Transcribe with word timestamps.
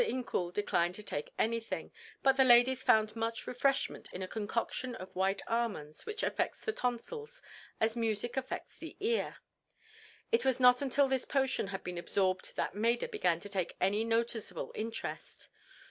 Incoul 0.03 0.51
declined 0.51 0.95
to 0.95 1.03
take 1.03 1.29
anything, 1.37 1.91
but 2.23 2.35
the 2.35 2.43
ladies 2.43 2.81
found 2.81 3.15
much 3.15 3.45
refreshment 3.45 4.09
in 4.11 4.23
a 4.23 4.27
concoction 4.27 4.95
of 4.95 5.15
white 5.15 5.43
almonds 5.47 6.07
which 6.07 6.23
affects 6.23 6.61
the 6.61 6.71
tonsils 6.73 7.43
as 7.79 7.95
music 7.95 8.35
affects 8.35 8.75
the 8.75 8.97
ear. 8.99 9.37
It 10.31 10.43
was 10.43 10.59
not 10.59 10.81
until 10.81 11.07
this 11.07 11.25
potion 11.25 11.67
had 11.67 11.83
been 11.83 11.99
absorbed 11.99 12.55
that 12.55 12.73
Maida 12.73 13.09
began 13.09 13.39
to 13.41 13.49
take 13.49 13.77
any 13.79 14.03
noticeable 14.03 14.71
interest. 14.73 15.49